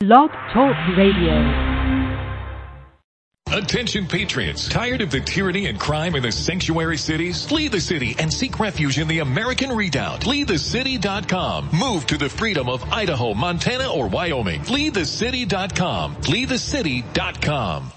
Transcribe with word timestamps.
Blog 0.00 0.30
Talk 0.52 0.76
Radio. 0.98 1.70
Attention 3.52 4.06
patriots, 4.06 4.68
tired 4.68 5.00
of 5.00 5.12
the 5.12 5.20
tyranny 5.20 5.66
and 5.66 5.78
crime 5.78 6.16
in 6.16 6.22
the 6.22 6.32
sanctuary 6.32 6.96
cities? 6.98 7.46
Flee 7.46 7.68
the 7.68 7.80
city 7.80 8.16
and 8.18 8.32
seek 8.32 8.58
refuge 8.58 8.98
in 8.98 9.06
the 9.06 9.20
American 9.20 9.70
Redoubt. 9.70 10.20
FleeTheCity.com. 10.22 11.70
Move 11.72 12.06
to 12.08 12.18
the 12.18 12.28
freedom 12.28 12.68
of 12.68 12.82
Idaho, 12.92 13.34
Montana, 13.34 13.90
or 13.90 14.08
Wyoming. 14.08 14.62
FleeTheCity.com. 14.62 16.16
FleeTheCity.com. 16.16 17.92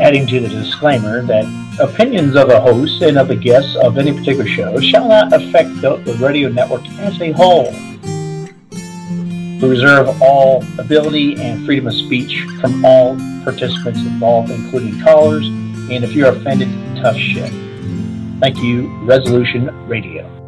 Adding 0.00 0.26
to 0.26 0.40
the 0.40 0.48
disclaimer 0.48 1.22
that 1.22 1.44
opinions 1.80 2.34
of 2.34 2.48
the 2.48 2.60
host 2.60 3.00
and 3.02 3.16
of 3.16 3.28
the 3.28 3.36
guests 3.36 3.76
of 3.76 3.96
any 3.96 4.12
particular 4.12 4.46
show 4.48 4.80
shall 4.80 5.06
not 5.06 5.32
affect 5.32 5.80
the, 5.80 5.96
the 5.98 6.14
radio 6.14 6.48
network 6.48 6.84
as 6.98 7.20
a 7.20 7.30
whole. 7.30 7.72
We 9.62 9.68
reserve 9.68 10.20
all 10.20 10.64
ability 10.78 11.40
and 11.40 11.64
freedom 11.64 11.86
of 11.86 11.94
speech 11.94 12.44
from 12.60 12.84
all 12.84 13.16
participants 13.44 14.00
involved, 14.00 14.50
including 14.50 15.00
callers, 15.00 15.46
and 15.46 16.02
if 16.02 16.14
you're 16.14 16.30
offended, 16.30 16.68
tough 16.96 17.16
shit. 17.16 17.52
Thank 18.40 18.58
you, 18.58 18.88
Resolution 19.04 19.70
Radio. 19.86 20.41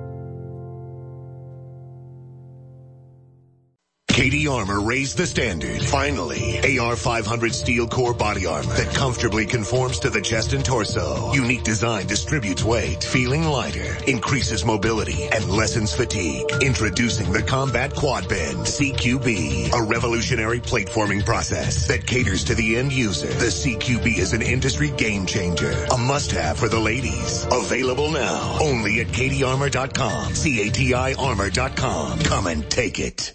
KD 4.25 4.51
Armor 4.51 4.81
raised 4.81 5.19
the 5.19 5.27
standard. 5.27 5.83
Finally, 5.83 6.57
AR-500 6.61 7.53
steel 7.53 7.87
core 7.87 8.15
body 8.15 8.47
armor 8.47 8.73
that 8.73 8.95
comfortably 8.95 9.45
conforms 9.45 9.99
to 9.99 10.09
the 10.09 10.23
chest 10.23 10.55
and 10.55 10.65
torso. 10.65 11.31
Unique 11.35 11.63
design 11.63 12.07
distributes 12.07 12.65
weight, 12.65 13.05
feeling 13.05 13.45
lighter, 13.45 13.99
increases 14.07 14.65
mobility, 14.65 15.25
and 15.25 15.51
lessens 15.51 15.95
fatigue. 15.95 16.47
Introducing 16.63 17.33
the 17.33 17.43
Combat 17.43 17.95
Quad 17.95 18.27
Bend 18.27 18.61
CQB, 18.61 19.75
a 19.75 19.83
revolutionary 19.83 20.61
plate 20.61 20.89
forming 20.89 21.21
process 21.21 21.87
that 21.89 22.07
caters 22.07 22.45
to 22.45 22.55
the 22.55 22.79
end 22.79 22.95
user. 22.95 23.27
The 23.27 23.53
CQB 23.53 24.17
is 24.17 24.33
an 24.33 24.41
industry 24.41 24.89
game 24.97 25.27
changer, 25.27 25.73
a 25.93 25.99
must-have 25.99 26.57
for 26.57 26.71
the 26.71 26.81
ladies. 26.81 27.47
Available 27.53 28.11
now, 28.11 28.57
only 28.63 29.01
at 29.01 29.09
KDArmor.com, 29.09 30.35
C-A-T-I 30.35 31.13
Armor.com. 31.13 32.21
Come 32.21 32.47
and 32.47 32.71
take 32.71 32.99
it. 33.01 33.35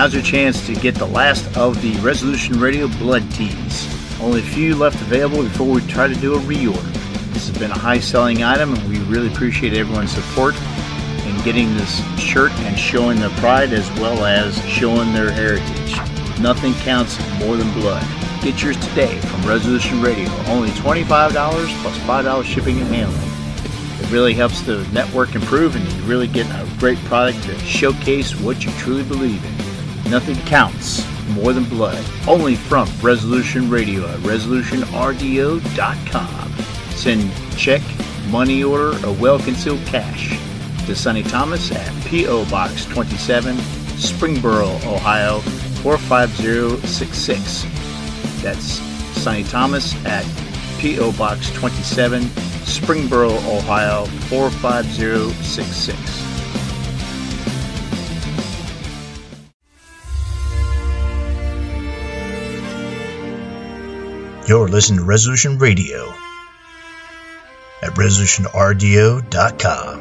Now's 0.00 0.14
your 0.14 0.22
chance 0.22 0.66
to 0.66 0.74
get 0.74 0.94
the 0.94 1.04
last 1.04 1.44
of 1.58 1.82
the 1.82 1.92
Resolution 2.00 2.58
Radio 2.58 2.88
Blood 2.88 3.30
Tees. 3.32 3.86
Only 4.18 4.40
a 4.40 4.42
few 4.42 4.74
left 4.74 4.98
available 5.02 5.42
before 5.42 5.66
we 5.66 5.86
try 5.88 6.08
to 6.08 6.14
do 6.14 6.36
a 6.36 6.38
reorder. 6.38 6.90
This 7.34 7.48
has 7.48 7.58
been 7.58 7.70
a 7.70 7.78
high 7.78 8.00
selling 8.00 8.42
item 8.42 8.72
and 8.72 8.88
we 8.88 8.98
really 9.00 9.26
appreciate 9.28 9.74
everyone's 9.74 10.12
support 10.12 10.54
in 11.26 11.36
getting 11.44 11.76
this 11.76 12.00
shirt 12.18 12.50
and 12.60 12.78
showing 12.78 13.20
their 13.20 13.28
pride 13.40 13.74
as 13.74 13.90
well 14.00 14.24
as 14.24 14.58
showing 14.64 15.12
their 15.12 15.30
heritage. 15.30 15.94
Nothing 16.40 16.72
counts 16.76 17.18
more 17.38 17.58
than 17.58 17.70
blood. 17.74 18.02
Get 18.42 18.62
yours 18.62 18.78
today 18.78 19.18
from 19.18 19.46
Resolution 19.46 20.00
Radio. 20.00 20.30
Only 20.46 20.70
$25 20.70 21.04
plus 21.82 21.98
$5 21.98 22.44
shipping 22.44 22.80
and 22.80 22.88
handling. 22.88 24.02
It 24.02 24.10
really 24.10 24.32
helps 24.32 24.62
the 24.62 24.82
network 24.94 25.34
improve 25.34 25.76
and 25.76 25.86
you 25.92 26.02
really 26.04 26.26
get 26.26 26.46
a 26.46 26.66
great 26.78 26.96
product 27.00 27.42
to 27.42 27.58
showcase 27.58 28.34
what 28.40 28.64
you 28.64 28.70
truly 28.78 29.04
believe 29.04 29.44
in. 29.44 29.69
Nothing 30.10 30.36
counts 30.46 31.06
more 31.28 31.52
than 31.52 31.64
blood. 31.64 32.02
Only 32.26 32.56
from 32.56 32.88
Resolution 33.00 33.70
Radio 33.70 34.08
at 34.08 34.18
resolutionrdo.com. 34.20 36.52
Send 36.96 37.30
check, 37.56 37.80
money 38.28 38.64
order, 38.64 38.96
or 39.06 39.12
well 39.14 39.38
concealed 39.38 39.86
cash 39.86 40.36
to 40.86 40.96
Sonny 40.96 41.22
Thomas 41.22 41.70
at 41.70 41.92
P.O. 42.06 42.44
Box 42.50 42.84
27, 42.86 43.54
Springboro, 43.98 44.84
Ohio 44.84 45.38
45066. 45.82 47.62
That's 48.42 48.80
Sonny 49.22 49.44
Thomas 49.44 49.94
at 50.06 50.26
P.O. 50.80 51.12
Box 51.12 51.52
27, 51.52 52.22
Springboro, 52.64 53.30
Ohio 53.56 54.06
45066. 54.28 56.29
You're 64.50 64.66
listening 64.66 64.98
to 64.98 65.04
Resolution 65.04 65.58
Radio 65.58 66.12
at 67.82 67.92
resolutionrdo.com. 67.92 70.00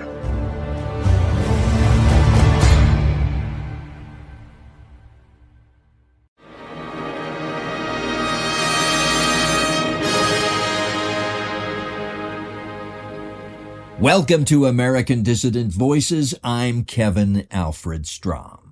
Welcome 14.02 14.46
to 14.46 14.66
American 14.66 15.22
Dissident 15.22 15.74
Voices. 15.74 16.34
I'm 16.44 16.86
Kevin 16.86 17.46
Alfred 17.52 18.08
Strom. 18.08 18.69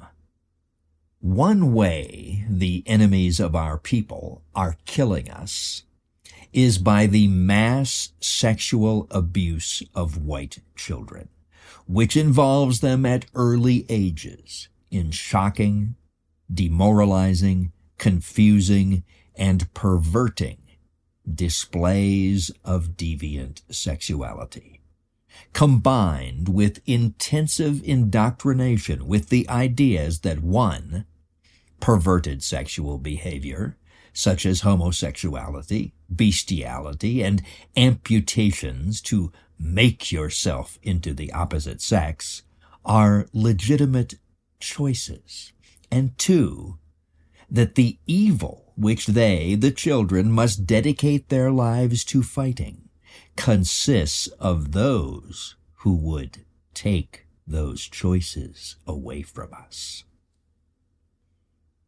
One 1.19 1.73
way 1.73 2.45
the 2.47 2.83
enemies 2.85 3.39
of 3.39 3.55
our 3.55 3.79
people 3.79 4.43
are 4.53 4.77
killing 4.85 5.31
us 5.31 5.83
is 6.53 6.77
by 6.77 7.07
the 7.07 7.27
mass 7.27 8.13
sexual 8.19 9.07
abuse 9.09 9.81
of 9.95 10.23
white 10.23 10.59
children, 10.75 11.29
which 11.87 12.15
involves 12.15 12.81
them 12.81 13.03
at 13.03 13.25
early 13.33 13.87
ages 13.89 14.69
in 14.91 15.09
shocking, 15.09 15.95
demoralizing, 16.53 17.71
confusing, 17.97 19.03
and 19.35 19.73
perverting 19.73 20.59
displays 21.27 22.51
of 22.63 22.95
deviant 22.95 23.61
sexuality 23.71 24.81
combined 25.53 26.49
with 26.49 26.81
intensive 26.85 27.81
indoctrination 27.83 29.07
with 29.07 29.29
the 29.29 29.47
ideas 29.49 30.19
that 30.19 30.39
one, 30.39 31.05
perverted 31.79 32.43
sexual 32.43 32.97
behavior, 32.97 33.77
such 34.13 34.45
as 34.45 34.61
homosexuality, 34.61 35.93
bestiality, 36.09 37.21
and 37.23 37.41
amputations 37.75 39.01
to 39.01 39.31
make 39.59 40.11
yourself 40.11 40.79
into 40.81 41.13
the 41.13 41.31
opposite 41.33 41.81
sex, 41.81 42.43
are 42.85 43.27
legitimate 43.33 44.15
choices. 44.59 45.53
And 45.91 46.17
two, 46.17 46.77
that 47.49 47.75
the 47.75 47.99
evil 48.07 48.73
which 48.75 49.07
they, 49.07 49.55
the 49.55 49.71
children, 49.71 50.31
must 50.31 50.65
dedicate 50.65 51.29
their 51.29 51.51
lives 51.51 52.03
to 52.05 52.21
fighting 52.21 52.86
consists 53.37 54.27
of 54.39 54.73
those 54.73 55.55
who 55.75 55.95
would 55.95 56.39
take 56.73 57.25
those 57.45 57.83
choices 57.83 58.75
away 58.85 59.21
from 59.21 59.53
us. 59.53 60.03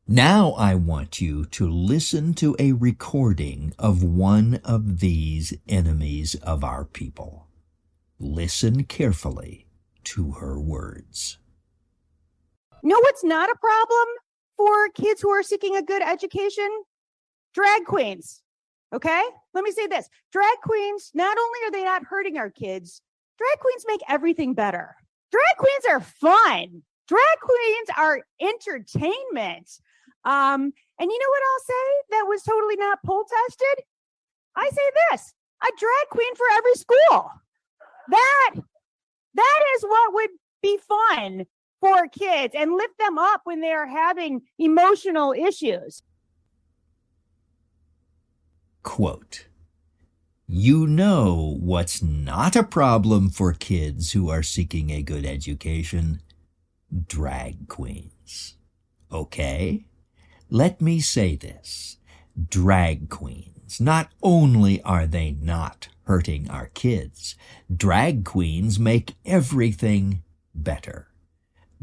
Now 0.07 0.53
I 0.53 0.73
want 0.75 1.21
you 1.21 1.45
to 1.45 1.69
listen 1.69 2.33
to 2.35 2.55
a 2.57 2.71
recording 2.71 3.73
of 3.77 4.01
one 4.01 4.59
of 4.63 4.99
these 5.01 5.53
enemies 5.67 6.35
of 6.35 6.63
our 6.63 6.85
people. 6.85 7.47
Listen 8.17 8.85
carefully 8.85 9.67
to 10.05 10.31
her 10.31 10.59
words. 10.59 11.37
No, 12.81 12.97
what's 12.99 13.23
not 13.23 13.49
a 13.49 13.55
problem 13.59 14.07
for 14.57 14.89
kids 14.89 15.21
who 15.21 15.29
are 15.29 15.43
seeking 15.43 15.75
a 15.75 15.83
good 15.83 16.01
education? 16.01 16.69
Drag 17.53 17.85
queens. 17.85 18.41
Okay? 18.93 19.23
Let 19.53 19.63
me 19.63 19.71
say 19.71 19.87
this 19.87 20.09
drag 20.31 20.57
queens, 20.63 21.11
not 21.13 21.37
only 21.37 21.59
are 21.65 21.71
they 21.71 21.83
not 21.83 22.05
hurting 22.05 22.37
our 22.37 22.49
kids, 22.49 23.01
drag 23.37 23.59
queens 23.59 23.85
make 23.87 24.01
everything 24.07 24.53
better. 24.53 24.95
Drag 25.31 25.57
queens 25.57 25.85
are 25.89 25.99
fun. 25.99 26.81
Drag 27.07 27.39
queens 27.41 27.89
are 27.97 28.21
entertainment. 28.41 29.69
Um, 30.25 30.73
and 30.99 31.11
you 31.11 31.19
know 31.19 31.29
what 31.29 31.43
I'll 31.43 31.65
say 31.65 32.01
that 32.11 32.25
was 32.27 32.43
totally 32.43 32.75
not 32.75 32.99
poll 33.05 33.23
tested? 33.23 33.85
I 34.55 34.69
say 34.69 34.91
this 35.11 35.33
a 35.63 35.67
drag 35.77 36.09
queen 36.09 36.35
for 36.35 36.45
every 36.57 36.73
school. 36.75 37.31
That 38.09 38.55
that 39.35 39.59
is 39.75 39.83
what 39.83 40.13
would 40.13 40.29
be 40.61 40.79
fun 40.87 41.45
for 41.79 42.07
kids 42.07 42.53
and 42.57 42.73
lift 42.73 42.97
them 42.97 43.17
up 43.17 43.41
when 43.45 43.61
they 43.61 43.71
are 43.71 43.87
having 43.87 44.41
emotional 44.57 45.33
issues. 45.33 46.01
Quote, 48.83 49.47
you 50.47 50.87
know 50.87 51.57
what's 51.59 52.01
not 52.01 52.55
a 52.55 52.63
problem 52.63 53.29
for 53.29 53.53
kids 53.53 54.13
who 54.13 54.29
are 54.29 54.41
seeking 54.41 54.89
a 54.89 55.03
good 55.03 55.25
education? 55.25 56.21
Drag 57.07 57.67
queens. 57.67 58.55
Okay? 59.11 59.85
Let 60.49 60.81
me 60.81 61.01
say 61.01 61.35
this. 61.35 61.97
Drag 62.49 63.09
queens. 63.09 63.79
Not 63.79 64.09
only 64.23 64.81
are 64.81 65.05
they 65.05 65.31
not 65.39 65.89
hurting 66.05 66.49
our 66.49 66.67
kids, 66.67 67.35
drag 67.71 68.25
queens 68.25 68.79
make 68.79 69.13
everything 69.25 70.23
better. 70.55 71.09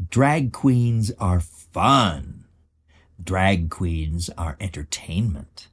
Drag 0.09 0.51
queens 0.51 1.11
are 1.19 1.39
fun. 1.39 2.43
Drag 3.23 3.69
queens 3.69 4.29
are 4.37 4.57
entertainment. 4.59 5.69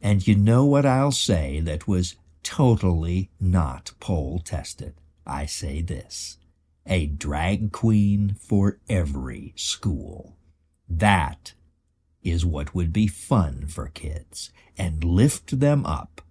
And 0.00 0.26
you 0.26 0.36
know 0.36 0.64
what 0.64 0.86
I'll 0.86 1.12
say 1.12 1.60
that 1.60 1.88
was 1.88 2.16
totally 2.42 3.30
not 3.40 3.92
poll 4.00 4.40
tested? 4.40 4.94
I 5.26 5.46
say 5.46 5.82
this. 5.82 6.38
A 6.86 7.06
drag 7.06 7.72
queen 7.72 8.34
for 8.38 8.78
every 8.88 9.52
school. 9.56 10.36
That 10.88 11.52
is 12.22 12.46
what 12.46 12.74
would 12.74 12.92
be 12.92 13.06
fun 13.06 13.66
for 13.66 13.88
kids 13.88 14.50
and 14.76 15.04
lift 15.04 15.60
them 15.60 15.84
up 15.84 16.22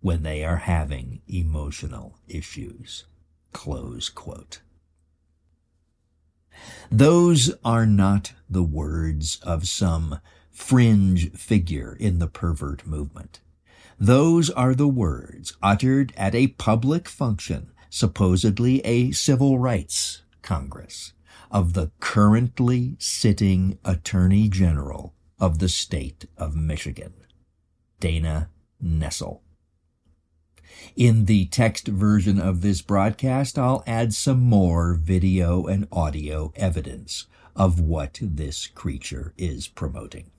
when 0.00 0.22
they 0.22 0.44
are 0.44 0.56
having 0.56 1.20
emotional 1.28 2.18
issues. 2.26 3.04
Close 3.52 4.08
quote. 4.08 4.60
Those 6.90 7.54
are 7.64 7.86
not 7.86 8.32
the 8.48 8.62
words 8.62 9.38
of 9.42 9.68
some 9.68 10.20
fringe 10.50 11.32
figure 11.32 11.96
in 11.98 12.18
the 12.18 12.26
pervert 12.26 12.86
movement. 12.86 13.40
Those 13.98 14.50
are 14.50 14.74
the 14.74 14.88
words 14.88 15.56
uttered 15.62 16.12
at 16.16 16.34
a 16.34 16.48
public 16.48 17.08
function, 17.08 17.72
supposedly 17.90 18.80
a 18.80 19.10
civil 19.12 19.58
rights 19.58 20.22
Congress, 20.42 21.12
of 21.50 21.74
the 21.74 21.90
currently 22.00 22.96
sitting 22.98 23.78
Attorney 23.84 24.48
General 24.48 25.14
of 25.38 25.58
the 25.58 25.68
state 25.68 26.26
of 26.36 26.56
Michigan, 26.56 27.14
Dana 27.98 28.50
Nessel. 28.82 29.40
In 30.96 31.26
the 31.26 31.46
text 31.46 31.88
version 31.88 32.40
of 32.40 32.62
this 32.62 32.80
broadcast, 32.80 33.58
I'll 33.58 33.82
add 33.86 34.14
some 34.14 34.40
more 34.40 34.94
video 34.94 35.66
and 35.66 35.86
audio 35.92 36.52
evidence 36.56 37.26
of 37.54 37.80
what 37.80 38.18
this 38.22 38.66
creature 38.66 39.34
is 39.36 39.68
promoting. 39.68 40.30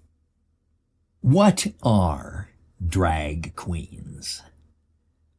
What 1.21 1.67
are 1.83 2.49
drag 2.83 3.55
queens? 3.55 4.41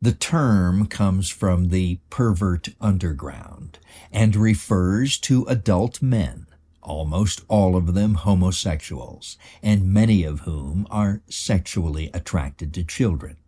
The 0.01 0.13
term 0.13 0.87
comes 0.87 1.29
from 1.29 1.71
the 1.71 1.99
pervert 2.09 2.69
underground 2.81 3.81
and 4.13 4.37
refers 4.37 5.19
to 5.19 5.45
adult 5.47 6.01
men, 6.01 6.47
almost 6.85 7.41
all 7.49 7.75
of 7.75 7.95
them 7.95 8.15
homosexuals, 8.15 9.37
and 9.61 9.93
many 9.93 10.23
of 10.23 10.41
whom 10.41 10.87
are 10.89 11.21
sexually 11.29 12.11
attracted 12.15 12.73
to 12.75 12.85
children 12.85 13.39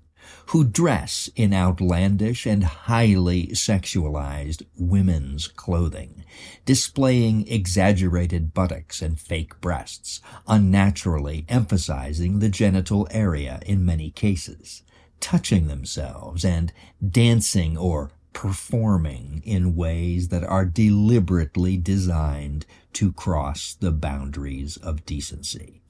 who 0.46 0.64
dress 0.64 1.28
in 1.36 1.52
outlandish 1.52 2.46
and 2.46 2.64
highly 2.64 3.48
sexualized 3.48 4.62
women's 4.78 5.48
clothing, 5.48 6.24
displaying 6.64 7.46
exaggerated 7.48 8.54
buttocks 8.54 9.02
and 9.02 9.18
fake 9.18 9.60
breasts, 9.60 10.20
unnaturally 10.46 11.44
emphasizing 11.48 12.38
the 12.38 12.48
genital 12.48 13.08
area 13.10 13.60
in 13.66 13.84
many 13.84 14.10
cases, 14.10 14.82
touching 15.20 15.66
themselves 15.66 16.44
and 16.44 16.72
dancing 17.06 17.76
or 17.76 18.10
performing 18.32 19.42
in 19.44 19.76
ways 19.76 20.28
that 20.28 20.44
are 20.44 20.64
deliberately 20.64 21.76
designed 21.76 22.66
to 22.92 23.12
cross 23.12 23.74
the 23.74 23.92
boundaries 23.92 24.76
of 24.78 25.06
decency 25.06 25.80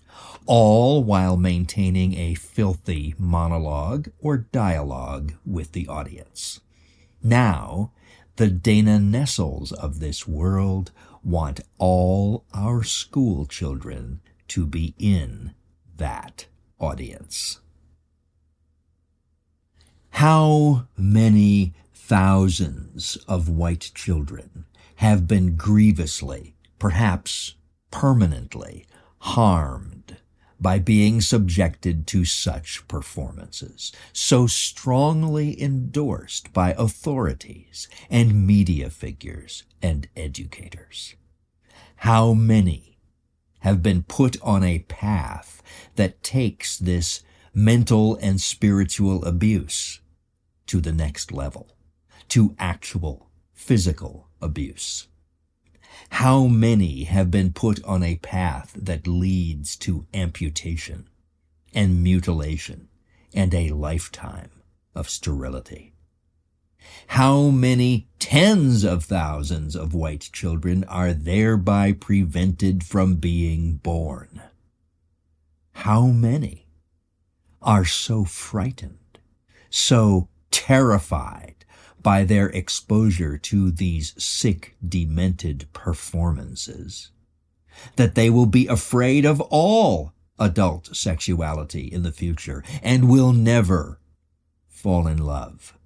all 0.46 1.02
while 1.02 1.36
maintaining 1.36 2.14
a 2.14 2.34
filthy 2.34 3.14
monologue 3.18 4.08
or 4.20 4.36
dialogue 4.36 5.32
with 5.44 5.72
the 5.72 5.88
audience. 5.88 6.60
Now, 7.22 7.92
the 8.36 8.48
Dana 8.48 8.98
Nessels 8.98 9.72
of 9.72 10.00
this 10.00 10.26
world 10.26 10.90
want 11.22 11.60
all 11.78 12.44
our 12.52 12.82
school 12.82 13.46
children 13.46 14.20
to 14.48 14.66
be 14.66 14.94
in 14.98 15.54
that 15.96 16.46
audience. 16.78 17.60
How 20.10 20.86
many 20.96 21.74
thousands 21.94 23.16
of 23.26 23.48
white 23.48 23.90
children 23.94 24.66
have 24.96 25.26
been 25.26 25.56
grievously, 25.56 26.54
perhaps 26.78 27.54
permanently, 27.90 28.86
harmed 29.24 30.18
by 30.60 30.78
being 30.78 31.18
subjected 31.18 32.06
to 32.06 32.26
such 32.26 32.86
performances, 32.88 33.90
so 34.12 34.46
strongly 34.46 35.60
endorsed 35.60 36.52
by 36.52 36.74
authorities 36.76 37.88
and 38.10 38.46
media 38.46 38.90
figures 38.90 39.64
and 39.80 40.06
educators. 40.14 41.14
How 41.96 42.34
many 42.34 42.98
have 43.60 43.82
been 43.82 44.02
put 44.02 44.36
on 44.42 44.62
a 44.62 44.80
path 44.80 45.62
that 45.96 46.22
takes 46.22 46.76
this 46.78 47.22
mental 47.54 48.16
and 48.16 48.38
spiritual 48.38 49.24
abuse 49.24 50.00
to 50.66 50.82
the 50.82 50.92
next 50.92 51.32
level, 51.32 51.76
to 52.28 52.54
actual 52.58 53.30
physical 53.54 54.28
abuse? 54.42 55.08
How 56.10 56.46
many 56.46 57.04
have 57.04 57.30
been 57.30 57.52
put 57.52 57.82
on 57.84 58.02
a 58.02 58.16
path 58.16 58.72
that 58.76 59.06
leads 59.06 59.76
to 59.76 60.06
amputation 60.14 61.08
and 61.72 62.02
mutilation 62.02 62.88
and 63.32 63.54
a 63.54 63.70
lifetime 63.70 64.50
of 64.94 65.10
sterility? 65.10 65.94
How 67.08 67.48
many 67.50 68.08
tens 68.18 68.84
of 68.84 69.04
thousands 69.04 69.74
of 69.74 69.94
white 69.94 70.30
children 70.32 70.84
are 70.84 71.12
thereby 71.12 71.92
prevented 71.92 72.84
from 72.84 73.16
being 73.16 73.76
born? 73.76 74.42
How 75.72 76.06
many 76.06 76.66
are 77.62 77.84
so 77.84 78.24
frightened, 78.24 79.18
so 79.70 80.28
terrified 80.50 81.63
by 82.04 82.22
their 82.22 82.50
exposure 82.50 83.38
to 83.38 83.70
these 83.72 84.14
sick, 84.22 84.76
demented 84.86 85.66
performances. 85.72 87.10
That 87.96 88.14
they 88.14 88.30
will 88.30 88.46
be 88.46 88.68
afraid 88.68 89.24
of 89.24 89.40
all 89.40 90.12
adult 90.38 90.94
sexuality 90.94 91.86
in 91.86 92.02
the 92.02 92.12
future 92.12 92.62
and 92.82 93.10
will 93.10 93.32
never 93.32 93.98
fall 94.68 95.08
in 95.08 95.18
love, 95.18 95.76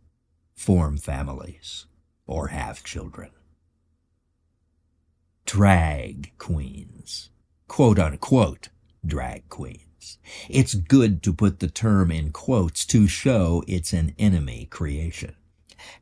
form 0.55 0.99
families, 0.99 1.87
or 2.27 2.49
have 2.49 2.85
children. 2.85 3.31
Drag 5.47 6.33
queens. 6.37 7.31
Quote 7.69 7.99
unquote 7.99 8.71
drag 9.07 9.49
queens. 9.49 10.19
It's 10.49 10.75
good 10.75 11.23
to 11.23 11.33
put 11.33 11.61
the 11.61 11.69
term 11.69 12.11
in 12.11 12.33
quotes 12.33 12.85
to 12.87 13.07
show 13.07 13.63
it's 13.69 13.93
an 13.93 14.15
enemy 14.19 14.67
creation 14.67 15.37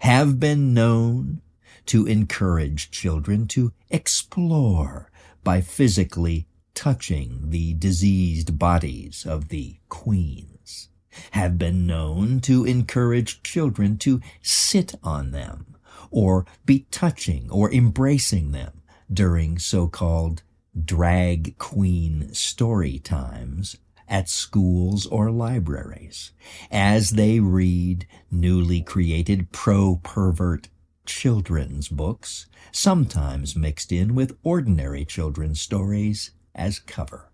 have 0.00 0.38
been 0.40 0.74
known 0.74 1.40
to 1.86 2.06
encourage 2.06 2.90
children 2.90 3.46
to 3.48 3.72
explore 3.90 5.10
by 5.44 5.60
physically 5.60 6.46
touching 6.74 7.50
the 7.50 7.72
diseased 7.74 8.58
bodies 8.58 9.24
of 9.26 9.48
the 9.48 9.76
queens, 9.88 10.88
have 11.30 11.56
been 11.58 11.86
known 11.86 12.40
to 12.40 12.64
encourage 12.64 13.42
children 13.42 13.96
to 13.96 14.20
sit 14.42 14.94
on 15.02 15.30
them 15.30 15.76
or 16.10 16.44
be 16.64 16.86
touching 16.90 17.50
or 17.50 17.72
embracing 17.72 18.52
them 18.52 18.82
during 19.12 19.58
so-called 19.58 20.42
drag 20.84 21.56
queen 21.56 22.32
story 22.34 22.98
times 22.98 23.76
at 24.08 24.28
schools 24.28 25.06
or 25.06 25.30
libraries 25.30 26.32
as 26.70 27.10
they 27.10 27.40
read 27.40 28.06
newly 28.30 28.82
created 28.82 29.52
pro-pervert 29.52 30.68
children's 31.04 31.88
books, 31.88 32.46
sometimes 32.72 33.56
mixed 33.56 33.92
in 33.92 34.14
with 34.14 34.36
ordinary 34.42 35.04
children's 35.04 35.60
stories 35.60 36.32
as 36.54 36.78
cover. 36.78 37.30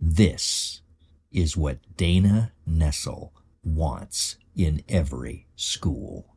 This 0.00 0.80
is 1.32 1.56
what 1.56 1.78
Dana 1.96 2.52
Nessel 2.68 3.30
wants 3.64 4.36
in 4.54 4.82
every 4.88 5.46
school. 5.56 6.36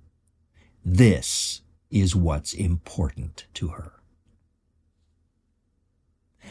This 0.83 1.61
is 1.91 2.15
what's 2.15 2.53
important 2.53 3.45
to 3.55 3.69
her. 3.69 3.93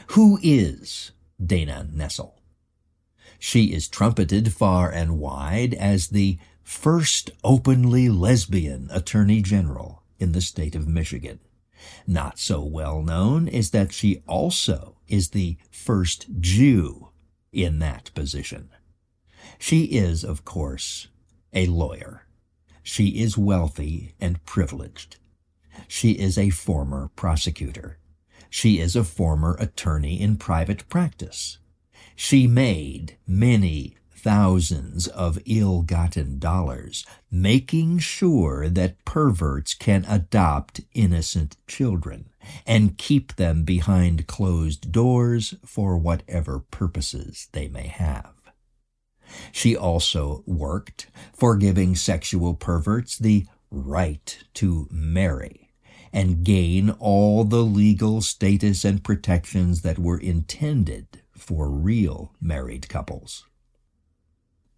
Who 0.09 0.39
is 0.43 1.13
Dana 1.45 1.89
Nessel? 1.93 2.38
She 3.39 3.73
is 3.73 3.89
trumpeted 3.89 4.53
far 4.53 4.91
and 4.91 5.19
wide 5.19 5.75
as 5.75 6.09
the 6.09 6.39
first 6.63 7.31
openly 7.45 8.09
lesbian 8.09 8.89
attorney 8.91 9.43
general 9.43 10.03
in 10.19 10.33
the 10.33 10.41
state 10.41 10.75
of 10.75 10.89
Michigan. 10.89 11.41
Not 12.07 12.39
so 12.39 12.63
well 12.63 13.03
known 13.03 13.49
is 13.49 13.71
that 13.71 13.93
she 13.93 14.23
also 14.27 14.99
is 15.07 15.31
the 15.31 15.57
first 15.71 16.27
Jew 16.41 17.09
in 17.53 17.79
that 17.79 18.11
position. 18.15 18.71
She 19.59 19.85
is, 19.85 20.25
of 20.25 20.45
course, 20.45 21.09
a 21.53 21.67
lawyer. 21.67 22.27
She 22.83 23.21
is 23.21 23.39
wealthy 23.39 24.15
and 24.21 24.45
privileged. 24.45 25.17
She 25.87 26.13
is 26.13 26.37
a 26.37 26.51
former 26.51 27.11
prosecutor. 27.15 27.99
She 28.51 28.81
is 28.81 28.97
a 28.97 29.05
former 29.05 29.57
attorney 29.61 30.21
in 30.21 30.37
private 30.37 30.89
practice. 30.89 31.59
She 32.17 32.47
made 32.47 33.17
many 33.27 33.97
thousands 34.11 35.07
of 35.07 35.39
ill-gotten 35.47 36.39
dollars, 36.39 37.07
making 37.31 37.99
sure 38.01 38.69
that 38.69 39.05
perverts 39.05 39.75
can 39.75 40.05
adopt 40.07 40.81
innocent 40.93 41.57
children 41.67 42.29
and 42.67 42.99
keep 42.99 43.37
them 43.37 43.65
behind 43.65 44.27
closed 44.27 44.91
doors 44.91 45.55
for 45.65 45.97
whatever 45.97 46.59
purposes 46.59 47.49
they 47.53 47.69
may 47.69 47.87
have. 47.87 48.33
She 49.53 49.77
also 49.77 50.43
worked 50.47 51.09
for 51.33 51.57
giving 51.57 51.95
sexual 51.95 52.55
perverts 52.55 53.19
the 53.19 53.47
right 53.71 54.39
to 54.55 54.89
marry 54.91 55.71
and 56.13 56.43
gain 56.43 56.91
all 56.91 57.45
the 57.45 57.63
legal 57.63 58.23
status 58.23 58.85
and 58.85 59.05
protections 59.05 59.83
that 59.83 59.99
were 59.99 60.19
intended 60.19 61.23
for 61.49 61.71
real 61.71 62.35
married 62.43 62.91
couples. 62.91 63.47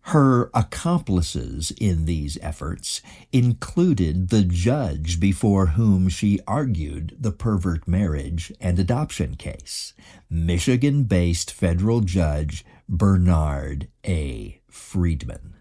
Her 0.03 0.50
accomplices 0.55 1.73
in 1.81 2.05
these 2.05 2.39
efforts 2.41 3.03
included 3.33 4.29
the 4.29 4.45
judge 4.45 5.19
before 5.19 5.67
whom 5.67 6.09
she 6.09 6.39
argued 6.47 7.17
the 7.19 7.33
pervert 7.33 7.89
marriage 7.89 8.53
and 8.61 8.79
adoption 8.79 9.35
case, 9.35 9.95
Michigan 10.31 11.03
based 11.05 11.50
federal 11.53 12.03
judge 12.03 12.65
Bernard 12.89 13.89
A. 14.07 14.61
Friedman. 14.71 15.57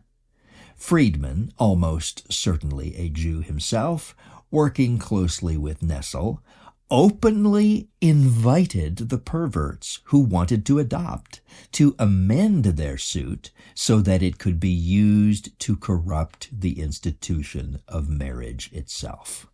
Friedman, 0.76 1.52
almost 1.58 2.32
certainly 2.32 2.96
a 2.98 3.10
Jew 3.10 3.42
himself, 3.42 4.16
working 4.52 5.00
closely 5.00 5.58
with 5.58 5.82
Nessel, 5.82 6.44
openly 6.92 7.90
invited 8.02 9.10
the 9.10 9.18
perverts 9.18 10.00
who 10.06 10.20
wanted 10.20 10.66
to 10.66 10.80
adopt 10.80 11.42
to 11.72 11.96
amend 12.00 12.66
their 12.66 12.98
suit 12.98 13.52
so 13.76 14.00
that 14.00 14.24
it 14.24 14.40
could 14.40 14.60
be 14.60 14.70
used 14.70 15.58
to 15.60 15.76
corrupt 15.76 16.50
the 16.52 16.80
institution 16.80 17.80
of 17.88 18.10
marriage 18.10 18.72
itself. 18.74 19.48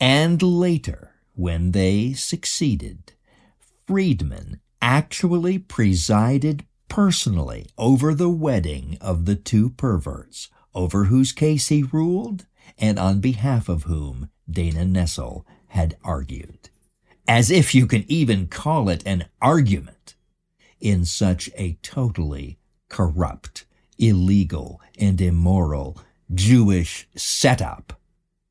And 0.00 0.42
later, 0.42 1.14
when 1.34 1.70
they 1.70 2.12
succeeded, 2.12 3.12
Friedman 3.86 4.60
actually 4.80 5.58
presided 5.58 6.66
personally 6.88 7.66
over 7.78 8.14
the 8.14 8.28
wedding 8.28 8.98
of 9.00 9.24
the 9.24 9.36
two 9.36 9.70
perverts, 9.70 10.48
over 10.74 11.04
whose 11.04 11.32
case 11.32 11.68
he 11.68 11.82
ruled 11.82 12.46
and 12.78 12.98
on 12.98 13.20
behalf 13.20 13.68
of 13.68 13.84
whom 13.84 14.28
Dana 14.50 14.84
Nessel 14.84 15.44
had 15.72 15.96
argued. 16.04 16.68
As 17.26 17.50
if 17.50 17.74
you 17.74 17.86
can 17.86 18.04
even 18.06 18.46
call 18.46 18.90
it 18.90 19.02
an 19.06 19.24
argument 19.40 20.14
in 20.80 21.06
such 21.06 21.48
a 21.56 21.78
totally 21.82 22.58
corrupt, 22.90 23.64
illegal, 23.98 24.82
and 24.98 25.18
immoral 25.18 25.96
Jewish 26.34 27.08
setup 27.16 27.98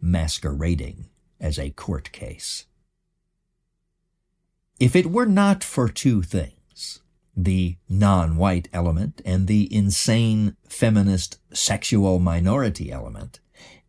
masquerading 0.02 1.10
as 1.40 1.60
a 1.60 1.70
court 1.70 2.12
case. 2.12 2.66
If 4.80 4.96
it 4.96 5.12
were 5.12 5.28
not 5.28 5.64
for 5.64 5.90
two 5.90 6.24
things, 6.24 7.02
the 7.38 7.78
non-white 7.88 8.68
element 8.74 9.22
and 9.24 9.46
the 9.46 9.72
insane 9.74 10.56
feminist 10.68 11.38
sexual 11.54 12.18
minority 12.18 12.92
element, 12.92 13.40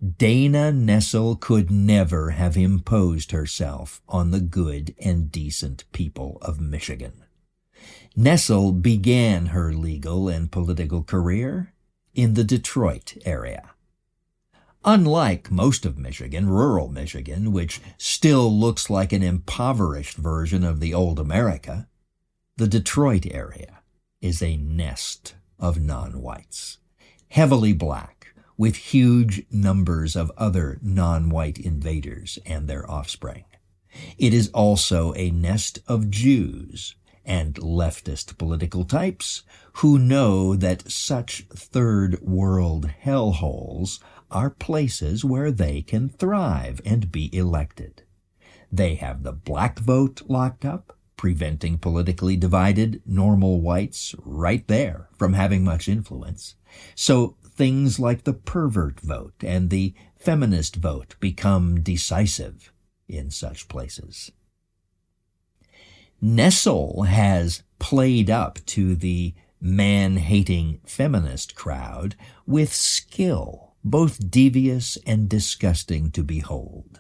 Dana 0.02 0.72
Nessel 0.72 1.38
could 1.38 1.70
never 1.70 2.30
have 2.30 2.56
imposed 2.56 3.30
herself 3.30 4.02
on 4.08 4.32
the 4.32 4.40
good 4.40 4.96
and 4.98 5.30
decent 5.30 5.84
people 5.92 6.38
of 6.42 6.60
Michigan. 6.60 7.22
Nessel 8.16 8.72
began 8.72 9.46
her 9.46 9.72
legal 9.72 10.28
and 10.28 10.50
political 10.50 11.04
career 11.04 11.72
in 12.14 12.34
the 12.34 12.42
Detroit 12.42 13.16
area. 13.24 13.70
Unlike 14.84 15.52
most 15.52 15.86
of 15.86 15.96
Michigan, 15.96 16.50
rural 16.50 16.88
Michigan, 16.88 17.52
which 17.52 17.80
still 17.96 18.52
looks 18.52 18.90
like 18.90 19.12
an 19.12 19.22
impoverished 19.22 20.16
version 20.16 20.64
of 20.64 20.80
the 20.80 20.92
old 20.92 21.20
America, 21.20 21.86
the 22.56 22.66
Detroit 22.66 23.24
area 23.30 23.78
is 24.20 24.42
a 24.42 24.56
nest 24.56 25.36
of 25.60 25.80
non-whites, 25.80 26.78
heavily 27.28 27.72
black, 27.72 28.11
with 28.62 28.76
huge 28.76 29.44
numbers 29.50 30.14
of 30.14 30.30
other 30.36 30.78
non-white 30.80 31.58
invaders 31.58 32.38
and 32.46 32.68
their 32.68 32.88
offspring. 32.88 33.42
It 34.18 34.32
is 34.32 34.50
also 34.50 35.12
a 35.16 35.32
nest 35.32 35.80
of 35.88 36.12
Jews 36.12 36.94
and 37.24 37.54
leftist 37.56 38.38
political 38.38 38.84
types 38.84 39.42
who 39.78 39.98
know 39.98 40.54
that 40.54 40.88
such 40.88 41.44
third 41.52 42.20
world 42.22 42.88
hellholes 43.04 43.98
are 44.30 44.48
places 44.48 45.24
where 45.24 45.50
they 45.50 45.82
can 45.82 46.08
thrive 46.08 46.80
and 46.84 47.10
be 47.10 47.34
elected. 47.36 48.04
They 48.70 48.94
have 48.94 49.24
the 49.24 49.32
black 49.32 49.80
vote 49.80 50.22
locked 50.28 50.64
up, 50.64 50.96
preventing 51.16 51.78
politically 51.78 52.36
divided 52.36 53.02
normal 53.04 53.60
whites 53.60 54.14
right 54.24 54.64
there 54.68 55.08
from 55.18 55.32
having 55.32 55.64
much 55.64 55.88
influence. 55.88 56.54
So 56.94 57.36
things 57.62 58.00
like 58.00 58.24
the 58.24 58.32
pervert 58.32 58.98
vote 58.98 59.36
and 59.40 59.70
the 59.70 59.94
feminist 60.16 60.74
vote 60.74 61.14
become 61.20 61.80
decisive 61.80 62.72
in 63.06 63.30
such 63.30 63.68
places. 63.68 64.32
Nessel 66.20 67.06
has 67.06 67.62
played 67.78 68.28
up 68.28 68.58
to 68.66 68.96
the 68.96 69.32
man-hating 69.60 70.80
feminist 70.84 71.54
crowd 71.54 72.16
with 72.48 72.74
skill, 72.74 73.74
both 73.84 74.28
devious 74.28 74.98
and 75.06 75.28
disgusting 75.28 76.10
to 76.10 76.24
behold. 76.24 76.98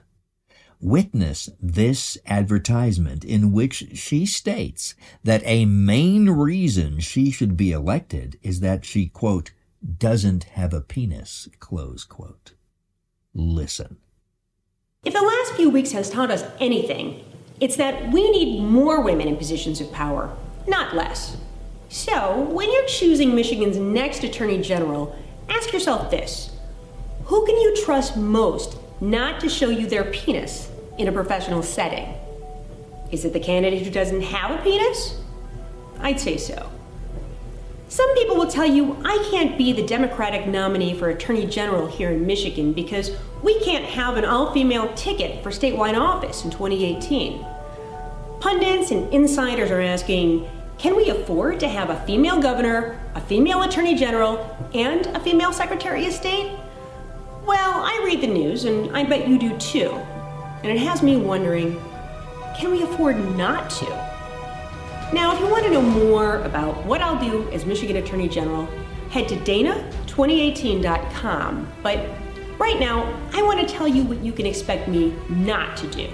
Witness 0.80 1.50
this 1.60 2.16
advertisement 2.24 3.24
in 3.24 3.50
which 3.50 3.98
she 3.98 4.24
states 4.24 4.94
that 5.24 5.42
a 5.44 5.64
main 5.64 6.30
reason 6.30 7.00
she 7.00 7.32
should 7.32 7.56
be 7.56 7.72
elected 7.72 8.38
is 8.44 8.60
that 8.60 8.84
she, 8.84 9.08
quote, 9.08 9.50
doesn't 9.98 10.44
have 10.44 10.72
a 10.72 10.80
penis, 10.80 11.48
close 11.58 12.04
quote. 12.04 12.52
Listen. 13.34 13.98
If 15.04 15.14
the 15.14 15.20
last 15.22 15.54
few 15.54 15.68
weeks 15.68 15.92
has 15.92 16.10
taught 16.10 16.30
us 16.30 16.44
anything, 16.60 17.24
it's 17.60 17.76
that 17.76 18.12
we 18.12 18.30
need 18.30 18.62
more 18.62 19.00
women 19.00 19.28
in 19.28 19.36
positions 19.36 19.80
of 19.80 19.92
power, 19.92 20.34
not 20.66 20.94
less. 20.94 21.36
So, 21.88 22.40
when 22.50 22.72
you're 22.72 22.86
choosing 22.86 23.34
Michigan's 23.34 23.76
next 23.76 24.24
Attorney 24.24 24.60
General, 24.62 25.16
ask 25.48 25.72
yourself 25.72 26.10
this 26.10 26.52
Who 27.24 27.44
can 27.44 27.56
you 27.56 27.76
trust 27.84 28.16
most 28.16 28.78
not 29.00 29.40
to 29.40 29.48
show 29.48 29.68
you 29.68 29.86
their 29.86 30.04
penis 30.04 30.70
in 30.98 31.08
a 31.08 31.12
professional 31.12 31.62
setting? 31.62 32.14
Is 33.10 33.24
it 33.24 33.32
the 33.32 33.40
candidate 33.40 33.82
who 33.82 33.90
doesn't 33.90 34.22
have 34.22 34.52
a 34.52 34.62
penis? 34.62 35.20
I'd 36.00 36.20
say 36.20 36.36
so. 36.36 36.70
Some 37.92 38.14
people 38.14 38.36
will 38.36 38.46
tell 38.46 38.64
you 38.64 38.96
I 39.04 39.22
can't 39.30 39.58
be 39.58 39.74
the 39.74 39.86
Democratic 39.86 40.46
nominee 40.46 40.94
for 40.94 41.10
Attorney 41.10 41.44
General 41.44 41.86
here 41.86 42.10
in 42.10 42.26
Michigan 42.26 42.72
because 42.72 43.10
we 43.42 43.60
can't 43.60 43.84
have 43.84 44.16
an 44.16 44.24
all 44.24 44.50
female 44.54 44.90
ticket 44.94 45.42
for 45.42 45.50
statewide 45.50 46.00
office 46.00 46.42
in 46.42 46.50
2018. 46.50 47.44
Pundits 48.40 48.92
and 48.92 49.12
insiders 49.12 49.70
are 49.70 49.82
asking 49.82 50.48
can 50.78 50.96
we 50.96 51.10
afford 51.10 51.60
to 51.60 51.68
have 51.68 51.90
a 51.90 52.00
female 52.06 52.40
governor, 52.40 52.98
a 53.14 53.20
female 53.20 53.60
attorney 53.60 53.94
general, 53.94 54.38
and 54.72 55.04
a 55.08 55.20
female 55.20 55.52
secretary 55.52 56.06
of 56.06 56.14
state? 56.14 56.50
Well, 57.44 57.74
I 57.74 58.00
read 58.06 58.22
the 58.22 58.26
news, 58.26 58.64
and 58.64 58.96
I 58.96 59.04
bet 59.04 59.28
you 59.28 59.38
do 59.38 59.54
too. 59.58 59.90
And 60.62 60.72
it 60.72 60.78
has 60.78 61.02
me 61.02 61.18
wondering 61.18 61.78
can 62.58 62.70
we 62.70 62.84
afford 62.84 63.18
not 63.36 63.68
to? 63.68 64.11
Now, 65.12 65.34
if 65.34 65.40
you 65.40 65.46
want 65.46 65.64
to 65.64 65.70
know 65.70 65.82
more 65.82 66.38
about 66.38 66.86
what 66.86 67.02
I'll 67.02 67.20
do 67.20 67.46
as 67.50 67.66
Michigan 67.66 67.96
Attorney 67.96 68.28
General, 68.28 68.66
head 69.10 69.28
to 69.28 69.36
dana2018.com. 69.36 71.70
But 71.82 72.08
right 72.58 72.80
now, 72.80 73.14
I 73.34 73.42
want 73.42 73.60
to 73.60 73.66
tell 73.66 73.86
you 73.86 74.04
what 74.04 74.24
you 74.24 74.32
can 74.32 74.46
expect 74.46 74.88
me 74.88 75.14
not 75.28 75.76
to 75.76 75.86
do. 75.88 76.08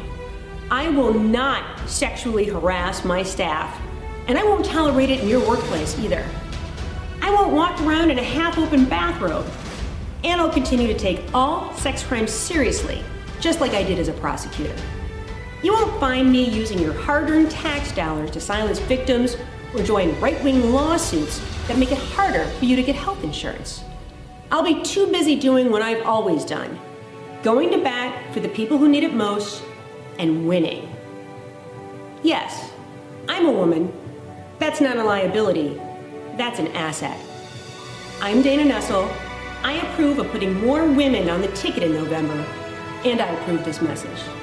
I 0.68 0.88
will 0.88 1.14
not 1.14 1.88
sexually 1.88 2.46
harass 2.46 3.04
my 3.04 3.22
staff, 3.22 3.80
and 4.26 4.36
I 4.36 4.42
won't 4.42 4.64
tolerate 4.64 5.10
it 5.10 5.20
in 5.20 5.28
your 5.28 5.48
workplace 5.48 5.96
either. 6.00 6.26
I 7.22 7.30
won't 7.30 7.52
walk 7.52 7.80
around 7.82 8.10
in 8.10 8.18
a 8.18 8.24
half 8.24 8.58
open 8.58 8.84
bathrobe, 8.84 9.46
and 10.24 10.40
I'll 10.40 10.52
continue 10.52 10.88
to 10.88 10.98
take 10.98 11.22
all 11.32 11.72
sex 11.74 12.02
crimes 12.02 12.32
seriously, 12.32 13.04
just 13.38 13.60
like 13.60 13.74
I 13.74 13.84
did 13.84 14.00
as 14.00 14.08
a 14.08 14.12
prosecutor. 14.14 14.74
You 15.62 15.72
won't 15.72 15.98
find 15.98 16.30
me 16.30 16.44
using 16.44 16.78
your 16.78 16.92
hard 16.92 17.28
earned 17.30 17.50
tax 17.50 17.90
dollars 17.92 18.30
to 18.30 18.40
silence 18.40 18.78
victims 18.78 19.36
or 19.74 19.82
join 19.82 20.18
right 20.20 20.42
wing 20.44 20.72
lawsuits 20.72 21.40
that 21.66 21.78
make 21.78 21.90
it 21.90 21.98
harder 21.98 22.44
for 22.44 22.64
you 22.64 22.76
to 22.76 22.82
get 22.82 22.94
health 22.94 23.24
insurance. 23.24 23.82
I'll 24.52 24.62
be 24.62 24.82
too 24.82 25.08
busy 25.08 25.38
doing 25.38 25.70
what 25.70 25.82
I've 25.82 26.06
always 26.06 26.44
done 26.44 26.78
going 27.42 27.70
to 27.70 27.78
bat 27.78 28.34
for 28.34 28.40
the 28.40 28.48
people 28.48 28.78
who 28.78 28.88
need 28.88 29.04
it 29.04 29.14
most 29.14 29.62
and 30.18 30.48
winning. 30.48 30.92
Yes, 32.22 32.72
I'm 33.28 33.46
a 33.46 33.52
woman. 33.52 33.92
That's 34.58 34.80
not 34.80 34.96
a 34.96 35.04
liability, 35.04 35.80
that's 36.36 36.58
an 36.58 36.66
asset. 36.68 37.18
I'm 38.20 38.42
Dana 38.42 38.64
Nessel. 38.64 39.08
I 39.62 39.74
approve 39.74 40.18
of 40.18 40.28
putting 40.30 40.54
more 40.64 40.84
women 40.84 41.30
on 41.30 41.40
the 41.40 41.48
ticket 41.48 41.84
in 41.84 41.92
November, 41.92 42.44
and 43.04 43.20
I 43.20 43.28
approve 43.28 43.64
this 43.64 43.80
message. 43.80 44.37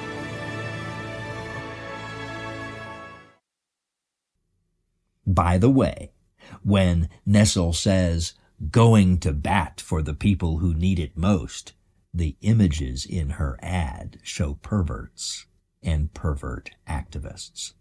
By 5.36 5.58
the 5.58 5.68
way, 5.68 6.12
when 6.62 7.10
Nessel 7.28 7.74
says, 7.74 8.32
going 8.70 9.18
to 9.18 9.34
bat 9.34 9.82
for 9.82 10.00
the 10.00 10.14
people 10.14 10.58
who 10.58 10.72
need 10.72 10.98
it 10.98 11.14
most, 11.14 11.74
the 12.14 12.36
images 12.40 13.04
in 13.04 13.30
her 13.30 13.58
ad 13.60 14.18
show 14.22 14.54
perverts 14.62 15.44
and 15.82 16.14
pervert 16.14 16.70
activists. 16.88 17.74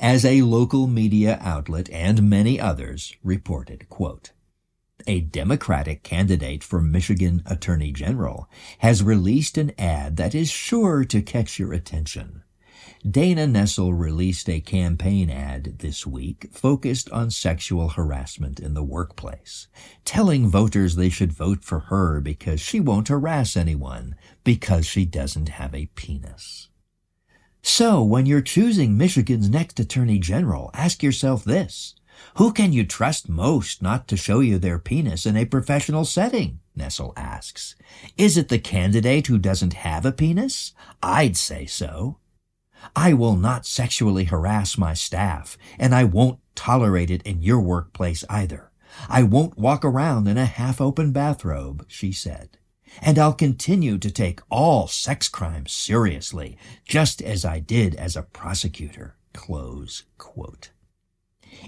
As 0.00 0.24
a 0.24 0.42
local 0.42 0.88
media 0.88 1.38
outlet 1.40 1.88
and 1.90 2.28
many 2.28 2.58
others 2.58 3.14
reported, 3.22 3.88
quote, 3.88 4.32
a 5.06 5.20
Democratic 5.20 6.02
candidate 6.02 6.64
for 6.64 6.82
Michigan 6.82 7.40
Attorney 7.46 7.92
General 7.92 8.50
has 8.78 9.04
released 9.04 9.56
an 9.56 9.70
ad 9.78 10.16
that 10.16 10.34
is 10.34 10.50
sure 10.50 11.04
to 11.04 11.22
catch 11.22 11.60
your 11.60 11.72
attention. 11.72 12.42
Dana 13.08 13.46
Nessel 13.46 13.98
released 13.98 14.48
a 14.48 14.60
campaign 14.60 15.30
ad 15.30 15.78
this 15.78 16.06
week 16.06 16.48
focused 16.52 17.10
on 17.10 17.30
sexual 17.30 17.90
harassment 17.90 18.60
in 18.60 18.74
the 18.74 18.82
workplace, 18.82 19.68
telling 20.04 20.48
voters 20.48 20.96
they 20.96 21.08
should 21.08 21.32
vote 21.32 21.64
for 21.64 21.80
her 21.80 22.20
because 22.20 22.60
she 22.60 22.80
won't 22.80 23.08
harass 23.08 23.56
anyone 23.56 24.14
because 24.44 24.86
she 24.86 25.04
doesn't 25.04 25.48
have 25.50 25.74
a 25.74 25.90
penis. 25.94 26.68
So 27.62 28.02
when 28.02 28.26
you're 28.26 28.40
choosing 28.40 28.96
Michigan's 28.96 29.50
next 29.50 29.78
attorney 29.80 30.18
general, 30.18 30.70
ask 30.74 31.02
yourself 31.02 31.44
this. 31.44 31.94
Who 32.36 32.52
can 32.52 32.72
you 32.72 32.84
trust 32.84 33.28
most 33.28 33.82
not 33.82 34.08
to 34.08 34.16
show 34.16 34.40
you 34.40 34.58
their 34.58 34.78
penis 34.78 35.26
in 35.26 35.36
a 35.36 35.44
professional 35.44 36.04
setting? 36.04 36.60
Nessel 36.76 37.12
asks. 37.16 37.74
Is 38.16 38.36
it 38.36 38.48
the 38.48 38.58
candidate 38.58 39.26
who 39.26 39.38
doesn't 39.38 39.74
have 39.74 40.06
a 40.06 40.12
penis? 40.12 40.72
I'd 41.02 41.36
say 41.36 41.66
so. 41.66 42.18
I 42.94 43.12
will 43.12 43.36
not 43.36 43.66
sexually 43.66 44.24
harass 44.24 44.78
my 44.78 44.94
staff, 44.94 45.58
and 45.78 45.94
I 45.94 46.04
won't 46.04 46.40
tolerate 46.54 47.10
it 47.10 47.22
in 47.22 47.42
your 47.42 47.60
workplace 47.60 48.24
either. 48.28 48.70
I 49.08 49.22
won't 49.22 49.58
walk 49.58 49.84
around 49.84 50.26
in 50.28 50.38
a 50.38 50.46
half-open 50.46 51.12
bathrobe, 51.12 51.84
she 51.88 52.12
said. 52.12 52.58
And 53.02 53.18
I'll 53.18 53.34
continue 53.34 53.98
to 53.98 54.10
take 54.10 54.40
all 54.50 54.88
sex 54.88 55.28
crimes 55.28 55.72
seriously, 55.72 56.56
just 56.86 57.20
as 57.20 57.44
I 57.44 57.60
did 57.60 57.94
as 57.94 58.16
a 58.16 58.22
prosecutor. 58.22 59.16
Close 59.34 60.04
quote. 60.16 60.70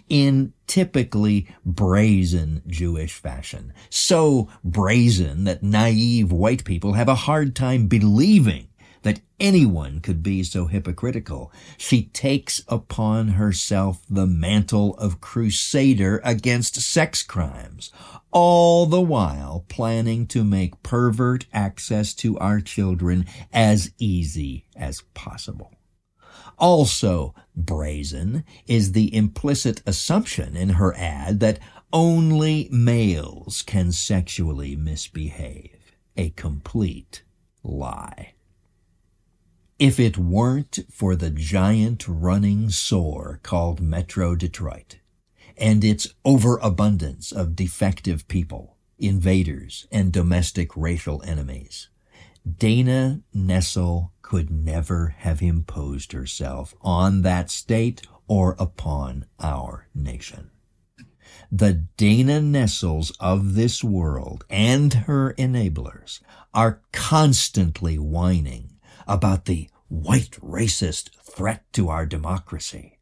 In 0.08 0.54
typically 0.66 1.46
brazen 1.64 2.62
Jewish 2.66 3.14
fashion. 3.14 3.72
So 3.90 4.48
brazen 4.64 5.44
that 5.44 5.62
naive 5.62 6.32
white 6.32 6.64
people 6.64 6.94
have 6.94 7.08
a 7.08 7.14
hard 7.14 7.54
time 7.54 7.86
believing 7.86 8.68
that 9.02 9.20
anyone 9.38 10.00
could 10.00 10.22
be 10.22 10.42
so 10.42 10.66
hypocritical. 10.66 11.52
She 11.76 12.04
takes 12.04 12.62
upon 12.68 13.28
herself 13.28 14.02
the 14.08 14.26
mantle 14.26 14.94
of 14.96 15.20
crusader 15.20 16.20
against 16.24 16.80
sex 16.80 17.22
crimes, 17.22 17.90
all 18.30 18.86
the 18.86 19.00
while 19.00 19.64
planning 19.68 20.26
to 20.28 20.44
make 20.44 20.82
pervert 20.82 21.46
access 21.52 22.14
to 22.14 22.38
our 22.38 22.60
children 22.60 23.26
as 23.52 23.92
easy 23.98 24.66
as 24.76 25.02
possible. 25.14 25.72
Also 26.58 27.34
brazen 27.56 28.44
is 28.66 28.92
the 28.92 29.14
implicit 29.14 29.82
assumption 29.86 30.56
in 30.56 30.70
her 30.70 30.94
ad 30.96 31.40
that 31.40 31.58
only 31.92 32.68
males 32.70 33.62
can 33.62 33.92
sexually 33.92 34.76
misbehave. 34.76 35.96
A 36.16 36.30
complete 36.30 37.22
lie. 37.64 38.34
If 39.80 39.98
it 39.98 40.18
weren't 40.18 40.80
for 40.90 41.16
the 41.16 41.30
giant 41.30 42.06
running 42.06 42.68
sore 42.68 43.40
called 43.42 43.80
Metro 43.80 44.34
Detroit 44.34 44.98
and 45.56 45.82
its 45.82 46.06
overabundance 46.22 47.32
of 47.32 47.56
defective 47.56 48.28
people, 48.28 48.76
invaders, 48.98 49.86
and 49.90 50.12
domestic 50.12 50.76
racial 50.76 51.22
enemies, 51.22 51.88
Dana 52.46 53.22
Nessel 53.34 54.10
could 54.20 54.50
never 54.50 55.14
have 55.20 55.40
imposed 55.40 56.12
herself 56.12 56.74
on 56.82 57.22
that 57.22 57.50
state 57.50 58.02
or 58.28 58.56
upon 58.58 59.24
our 59.38 59.88
nation. 59.94 60.50
The 61.50 61.86
Dana 61.96 62.42
Nessels 62.42 63.12
of 63.18 63.54
this 63.54 63.82
world 63.82 64.44
and 64.50 64.92
her 64.92 65.32
enablers 65.38 66.20
are 66.52 66.82
constantly 66.92 67.98
whining 67.98 68.69
about 69.10 69.44
the 69.44 69.68
white 69.88 70.38
racist 70.40 71.10
threat 71.22 71.64
to 71.72 71.88
our 71.88 72.06
democracy. 72.06 72.98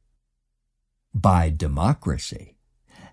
By 1.15 1.51
democracy, 1.51 2.57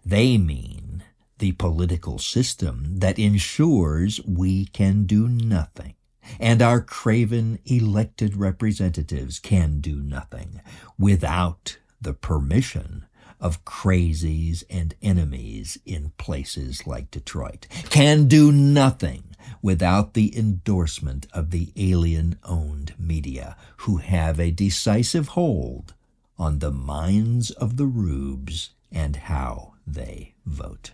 they 0.05 0.37
mean 0.37 1.03
the 1.37 1.51
political 1.51 2.17
system 2.17 2.99
that 2.99 3.19
ensures 3.19 4.21
we 4.25 4.65
can 4.65 5.05
do 5.05 5.27
nothing 5.27 5.95
and 6.39 6.61
our 6.61 6.81
craven 6.81 7.59
elected 7.65 8.35
representatives 8.35 9.39
can 9.39 9.79
do 9.79 9.97
nothing 9.97 10.61
without 10.97 11.77
the 12.01 12.13
permission 12.13 13.05
of 13.39 13.65
crazies 13.65 14.63
and 14.69 14.95
enemies 15.01 15.77
in 15.85 16.11
places 16.17 16.87
like 16.87 17.11
Detroit, 17.11 17.67
can 17.89 18.27
do 18.27 18.51
nothing 18.51 19.34
without 19.61 20.13
the 20.13 20.37
endorsement 20.37 21.27
of 21.33 21.51
the 21.51 21.71
alien 21.75 22.37
owned 22.43 22.93
media 22.99 23.55
who 23.77 23.97
have 23.97 24.39
a 24.39 24.51
decisive 24.51 25.29
hold 25.29 25.93
on 26.37 26.59
the 26.59 26.71
minds 26.71 27.51
of 27.51 27.77
the 27.77 27.85
rubes 27.85 28.71
and 28.91 29.15
how 29.15 29.73
they 29.85 30.33
vote. 30.45 30.91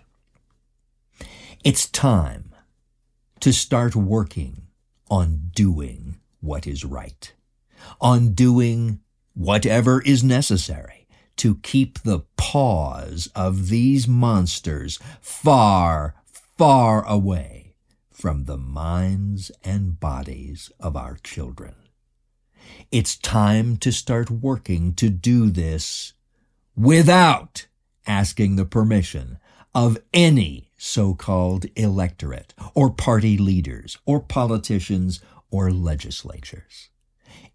It's 1.64 1.88
time 1.88 2.56
to 3.40 3.52
start 3.54 3.96
working 3.96 4.64
on 5.10 5.52
doing 5.54 6.18
what 6.40 6.66
is 6.66 6.84
right, 6.84 7.34
on 8.00 8.34
doing 8.34 9.00
whatever 9.34 10.02
is 10.02 10.24
necessary 10.24 11.08
to 11.38 11.56
keep 11.56 12.00
the 12.00 12.20
paws 12.38 13.30
of 13.36 13.70
these 13.70 14.08
monsters 14.08 15.00
far, 15.22 16.16
far 16.58 17.08
away 17.08 17.61
from 18.22 18.44
the 18.44 18.58
minds 18.58 19.52
and 19.64 20.00
bodies 20.00 20.72
of 20.80 20.96
our 20.96 21.18
children. 21.24 21.74
It's 22.92 23.18
time 23.18 23.78
to 23.78 23.92
start 23.92 24.30
working 24.30 24.94
to 24.94 25.10
do 25.10 25.50
this 25.50 26.14
without 26.76 27.66
asking 28.06 28.58
the 28.58 28.66
permission 28.66 29.40
of 29.74 29.98
any 30.14 30.70
so-called 30.78 31.66
electorate 31.76 32.54
or 32.76 32.92
party 32.92 33.40
leaders 33.40 33.98
or 34.06 34.20
politicians 34.20 35.20
or 35.50 35.72
legislatures. 35.72 36.90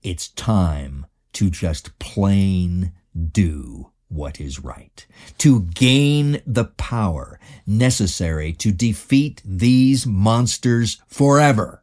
It's 0.03 0.27
time 0.27 1.07
to 1.35 1.49
just 1.49 1.97
plain 2.01 2.93
do 3.15 3.93
what 4.09 4.41
is 4.41 4.61
right, 4.61 5.07
to 5.39 5.63
gain 5.63 6.41
the 6.47 6.65
power 6.65 7.39
necessary 7.67 8.53
to 8.53 8.71
defeat 8.73 9.43
these 9.45 10.07
monsters 10.07 11.01
forever, 11.07 11.83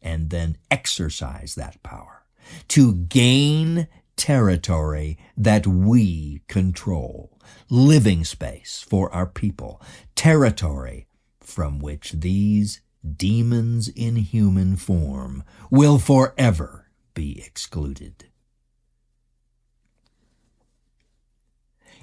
and 0.00 0.30
then 0.30 0.56
exercise 0.70 1.54
that 1.54 1.82
power, 1.82 2.24
to 2.68 2.94
gain 2.94 3.86
territory 4.16 5.18
that 5.36 5.66
we 5.66 6.40
control, 6.48 7.38
living 7.68 8.24
space 8.24 8.84
for 8.88 9.12
our 9.12 9.26
people, 9.26 9.80
territory 10.14 11.06
from 11.40 11.78
which 11.78 12.12
these 12.12 12.80
demons 13.16 13.88
in 13.88 14.16
human 14.16 14.76
form 14.76 15.44
will 15.70 15.98
forever 15.98 16.88
be 17.14 17.42
excluded. 17.46 18.26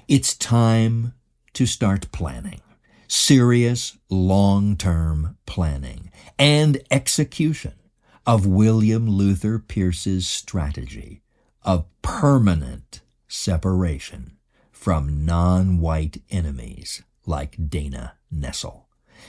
It's 0.06 0.36
time 0.36 1.14
to 1.54 1.64
start 1.64 2.12
planning. 2.12 2.60
Serious 3.08 3.96
long-term 4.10 5.38
planning 5.46 6.10
and 6.38 6.82
execution 6.90 7.72
of 8.26 8.44
William 8.44 9.08
Luther 9.08 9.58
Pierce's 9.58 10.28
strategy 10.28 11.22
of 11.62 11.86
permanent 12.02 13.00
separation 13.28 14.36
from 14.70 15.24
non-white 15.24 16.20
enemies 16.28 17.02
like 17.24 17.70
Dana 17.70 18.16
Nessel. 18.30 18.84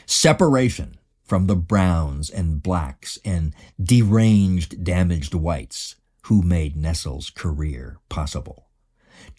Separation 0.05 0.97
from 1.23 1.47
the 1.47 1.55
browns 1.55 2.29
and 2.29 2.61
blacks 2.61 3.17
and 3.23 3.53
deranged, 3.81 4.83
damaged 4.83 5.33
whites 5.33 5.95
who 6.23 6.41
made 6.41 6.75
Nessel's 6.75 7.29
career 7.29 7.99
possible. 8.09 8.64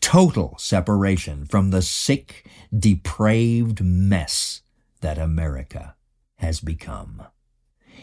Total 0.01 0.55
separation 0.59 1.47
from 1.47 1.71
the 1.71 1.83
sick, 1.83 2.49
depraved 2.77 3.83
mess 3.83 4.63
that 5.01 5.19
America 5.19 5.97
has 6.37 6.61
become. 6.61 7.23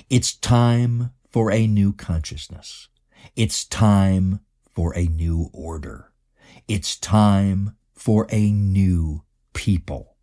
It's 0.09 0.35
time 0.35 1.11
for 1.29 1.51
a 1.51 1.67
new 1.67 1.93
consciousness. 1.93 2.89
It's 3.35 3.65
time 3.65 4.41
for 4.73 4.95
a 4.95 5.05
new 5.05 5.49
order. 5.53 6.11
It's 6.67 6.97
time 6.97 7.75
for 7.93 8.27
a 8.29 8.51
new 8.51 9.23
people 9.53 10.13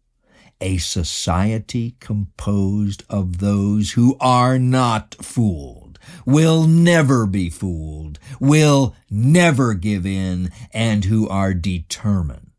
a 0.60 0.76
society 0.76 1.96
composed 2.00 3.02
of 3.08 3.38
those 3.38 3.92
who 3.92 4.16
are 4.20 4.58
not 4.58 5.14
fooled, 5.20 5.89
will 6.24 6.66
never 6.66 7.26
be 7.26 7.50
fooled, 7.50 8.18
will 8.38 8.94
never 9.10 9.74
give 9.74 10.06
in, 10.06 10.50
and 10.72 11.04
who 11.04 11.28
are 11.28 11.54
determined 11.54 12.50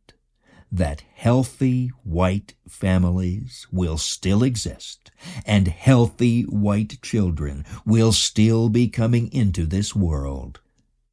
that 0.72 1.04
healthy 1.16 1.92
white 2.04 2.54
families 2.68 3.68
will 3.72 3.98
still 3.98 4.42
exist 4.42 5.12
and 5.46 5.68
healthy 5.68 6.44
white 6.44 7.02
children 7.02 7.66
will 7.86 8.12
still 8.12 8.70
be 8.70 8.88
coming 8.88 9.32
into 9.34 9.66
this 9.66 9.94
world 9.94 10.62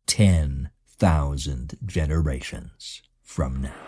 10,000 0.06 1.76
generations 1.84 3.02
from 3.22 3.62
now. 3.62 3.87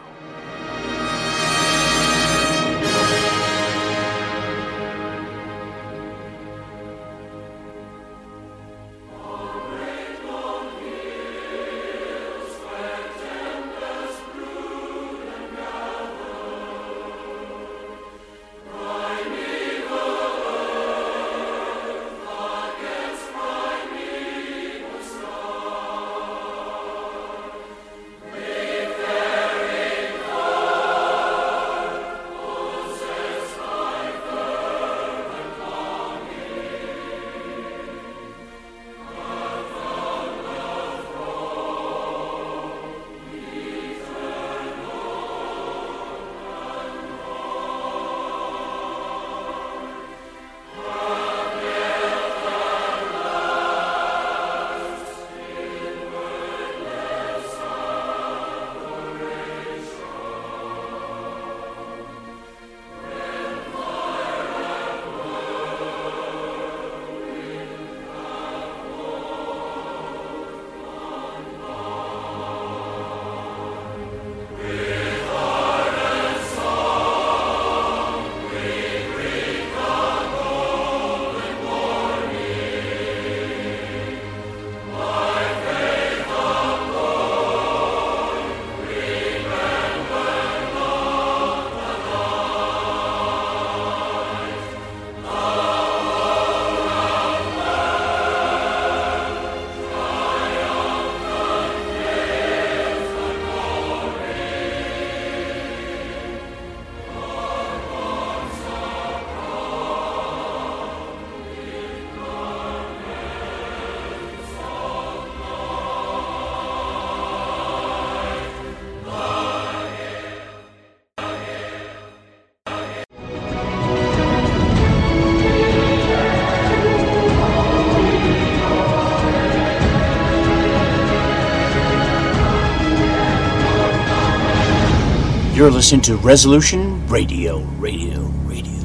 You're 135.71 135.77
listening 135.77 136.03
to 136.03 136.17
Resolution 136.17 137.07
Radio, 137.07 137.61
Radio, 137.79 138.23
Radio. 138.43 138.83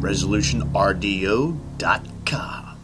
ResolutionRDO.com. 0.00 2.78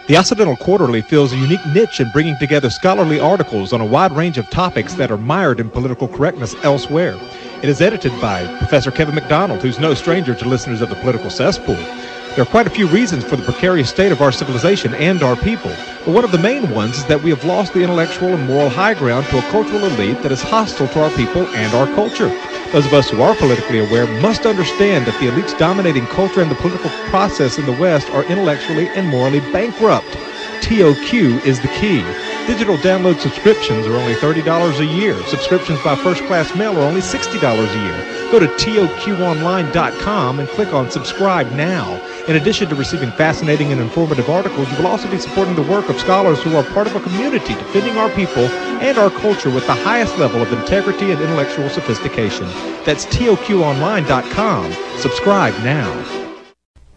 The 0.10 0.18
Occidental 0.18 0.56
Quarterly 0.56 1.04
fills 1.04 1.34
a 1.34 1.38
unique 1.38 1.64
niche 1.68 2.00
in 2.00 2.10
bringing 2.10 2.36
together 2.40 2.72
scholarly 2.72 3.20
articles 3.20 3.74
on 3.74 3.80
a 3.80 3.86
wide 3.86 4.12
range 4.12 4.40
of 4.40 4.50
topics 4.50 4.96
that 4.96 5.12
are 5.12 5.20
mired 5.20 5.60
in 5.60 5.70
political 5.70 6.08
correctness 6.08 6.56
elsewhere. 6.64 7.16
It 7.62 7.70
is 7.70 7.80
edited 7.80 8.20
by 8.20 8.48
Professor 8.58 8.90
Kevin 8.90 9.14
MacDonald, 9.14 9.62
who's 9.62 9.78
no 9.78 9.94
stranger 9.94 10.34
to 10.34 10.50
listeners 10.50 10.82
of 10.82 10.90
the 10.90 10.96
political 10.96 11.30
cesspool. 11.30 11.76
There 11.76 12.42
are 12.42 12.46
quite 12.48 12.66
a 12.66 12.72
few 12.72 12.88
reasons 12.88 13.24
for 13.24 13.36
the 13.36 13.44
precarious 13.44 13.92
state 13.92 14.12
of 14.12 14.20
our 14.20 14.32
civilization 14.32 14.96
and 14.96 15.22
our 15.22 15.36
people, 15.36 15.72
but 16.04 16.16
one 16.16 16.24
of 16.24 16.32
the 16.32 16.40
main 16.40 16.72
ones 16.72 16.98
is 16.98 17.06
that 17.06 17.22
we 17.22 17.30
have 17.30 17.46
lost 17.46 17.76
the 17.76 17.84
intellectual 17.84 18.30
and 18.30 18.48
moral 18.48 18.70
high 18.70 18.96
ground 18.96 19.28
to 19.28 19.38
a 19.38 19.52
cultural 19.52 19.86
elite 19.86 20.24
that 20.24 20.32
is 20.32 20.42
hostile 20.42 20.88
to 20.88 21.04
our 21.04 21.12
people 21.12 21.46
and 21.50 21.72
our 21.76 21.86
culture. 21.94 22.30
Those 22.72 22.86
of 22.86 22.94
us 22.94 23.10
who 23.10 23.22
are 23.22 23.34
politically 23.34 23.80
aware 23.80 24.06
must 24.06 24.46
understand 24.46 25.08
that 25.08 25.18
the 25.20 25.26
elites 25.26 25.58
dominating 25.58 26.06
culture 26.06 26.40
and 26.40 26.52
the 26.52 26.56
political 26.56 26.92
process 27.10 27.58
in 27.58 27.66
the 27.66 27.74
West 27.74 28.12
are 28.12 28.24
intellectually 28.26 28.88
and 28.96 29.08
morally 29.08 29.40
bankrupt. 29.40 30.18
TOQ 30.62 31.44
is 31.44 31.60
the 31.62 31.68
key. 31.68 32.29
Digital 32.48 32.78
download 32.78 33.20
subscriptions 33.20 33.86
are 33.86 33.96
only 33.96 34.16
$30 34.16 34.80
a 34.80 34.86
year. 34.86 35.16
Subscriptions 35.28 35.80
by 35.84 35.96
first 35.96 36.24
class 36.26 36.56
mail 36.56 36.78
are 36.78 36.82
only 36.82 37.02
$60 37.02 37.42
a 37.42 37.84
year. 37.84 38.32
Go 38.32 38.40
to 38.40 38.48
TOQOnline.com 38.48 40.40
and 40.40 40.50
click 40.50 40.74
on 40.74 40.90
subscribe 40.92 41.52
now. 41.52 42.02
In 42.28 42.36
addition 42.36 42.70
to 42.70 42.76
receiving 42.76 43.12
fascinating 43.12 43.72
and 43.72 43.80
informative 43.80 44.30
articles, 44.30 44.70
you 44.72 44.78
will 44.78 44.88
also 44.88 45.10
be 45.10 45.18
supporting 45.18 45.56
the 45.56 45.64
work 45.64 45.90
of 45.90 46.00
scholars 46.00 46.42
who 46.44 46.56
are 46.56 46.64
part 46.64 46.88
of 46.88 46.96
a 46.96 47.00
community 47.00 47.54
defending 47.54 47.98
our 47.98 48.10
people 48.12 48.44
and 48.82 48.98
our 48.98 49.10
culture 49.10 49.50
with 49.50 49.66
the 49.66 49.74
highest 49.74 50.18
level 50.18 50.42
of 50.42 50.52
integrity 50.54 51.12
and 51.12 51.22
intellectual 51.22 51.70
sophistication. 51.70 52.48
That's 52.86 53.06
TOQOnline.com. 53.08 54.74
Subscribe 54.98 55.54
now. 55.64 56.20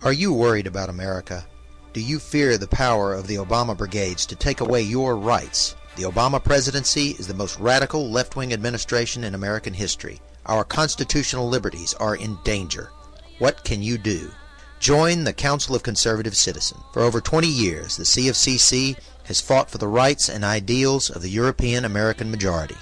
Are 0.02 0.12
you 0.12 0.32
worried 0.32 0.66
about 0.66 0.88
America? 0.88 1.46
Do 1.92 2.00
you 2.00 2.18
fear 2.18 2.56
the 2.56 2.66
power 2.66 3.12
of 3.12 3.26
the 3.26 3.34
Obama 3.36 3.76
brigades 3.76 4.24
to 4.24 4.34
take 4.34 4.62
away 4.62 4.80
your 4.80 5.14
rights? 5.14 5.76
The 5.96 6.04
Obama 6.04 6.42
presidency 6.42 7.10
is 7.18 7.26
the 7.26 7.34
most 7.34 7.58
radical 7.58 8.10
left 8.10 8.34
wing 8.34 8.54
administration 8.54 9.24
in 9.24 9.34
American 9.34 9.74
history. 9.74 10.18
Our 10.46 10.64
constitutional 10.64 11.50
liberties 11.50 11.92
are 12.00 12.16
in 12.16 12.38
danger. 12.44 12.90
What 13.40 13.62
can 13.64 13.82
you 13.82 13.98
do? 13.98 14.30
Join 14.80 15.24
the 15.24 15.34
Council 15.34 15.76
of 15.76 15.82
Conservative 15.82 16.34
Citizens. 16.34 16.80
For 16.94 17.02
over 17.02 17.20
20 17.20 17.46
years, 17.46 17.98
the 17.98 18.04
CofCC 18.04 18.96
has 19.24 19.42
fought 19.42 19.70
for 19.70 19.76
the 19.76 19.86
rights 19.86 20.30
and 20.30 20.46
ideals 20.46 21.10
of 21.10 21.20
the 21.20 21.28
European 21.28 21.84
American 21.84 22.30
majority. 22.30 22.76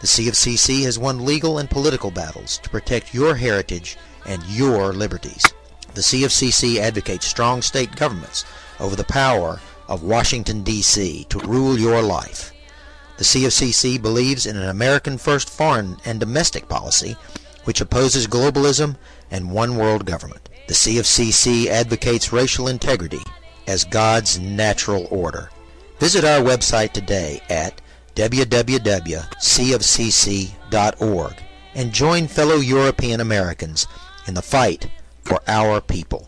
The 0.00 0.06
CofCC 0.06 0.84
has 0.84 0.96
won 0.96 1.24
legal 1.24 1.58
and 1.58 1.68
political 1.68 2.12
battles 2.12 2.58
to 2.58 2.70
protect 2.70 3.12
your 3.12 3.34
heritage 3.34 3.96
and 4.26 4.44
your 4.44 4.92
liberties. 4.92 5.52
The 5.94 6.00
CofCC 6.00 6.78
advocates 6.78 7.26
strong 7.26 7.62
state 7.62 7.94
governments 7.94 8.44
over 8.80 8.96
the 8.96 9.04
power 9.04 9.60
of 9.88 10.02
Washington, 10.02 10.62
D.C. 10.62 11.24
to 11.28 11.38
rule 11.40 11.78
your 11.78 12.02
life. 12.02 12.52
The 13.16 13.24
CofCC 13.24 14.02
believes 14.02 14.46
in 14.46 14.56
an 14.56 14.68
American 14.68 15.18
first 15.18 15.48
foreign 15.48 15.98
and 16.04 16.18
domestic 16.18 16.68
policy 16.68 17.16
which 17.62 17.80
opposes 17.80 18.26
globalism 18.26 18.96
and 19.30 19.52
one 19.52 19.76
world 19.76 20.04
government. 20.04 20.48
The 20.66 20.74
CofCC 20.74 21.66
advocates 21.66 22.32
racial 22.32 22.66
integrity 22.68 23.20
as 23.66 23.84
God's 23.84 24.38
natural 24.38 25.06
order. 25.10 25.50
Visit 25.98 26.24
our 26.24 26.40
website 26.40 26.92
today 26.92 27.40
at 27.48 27.80
www.cofcc.org 28.14 29.24
and 31.74 31.92
join 31.92 32.28
fellow 32.28 32.56
European 32.56 33.20
Americans 33.20 33.86
in 34.26 34.34
the 34.34 34.42
fight 34.42 34.88
for 35.24 35.40
our 35.48 35.80
people. 35.80 36.26